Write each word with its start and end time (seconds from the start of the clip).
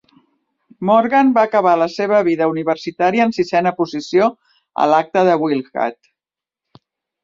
Morgan 0.89 1.29
va 1.35 1.43
acabar 1.49 1.75
la 1.81 1.89
seva 1.97 2.23
vida 2.29 2.49
universitària 2.55 3.29
en 3.29 3.37
sisena 3.39 3.77
posició 3.85 4.33
a 4.35 4.91
l"acta 4.93 5.29
de 5.33 5.41
Willdcat. 5.47 6.15